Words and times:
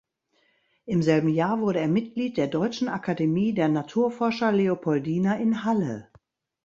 Im 0.85 1.03
selben 1.03 1.29
Jahr 1.29 1.59
wurde 1.61 1.77
er 1.77 1.87
Mitglied 1.87 2.35
der 2.37 2.47
Deutschen 2.47 2.89
Akademie 2.89 3.53
der 3.53 3.67
Naturforscher 3.69 4.51
Leopoldina 4.51 5.35
in 5.37 5.63
Halle. 5.63 6.09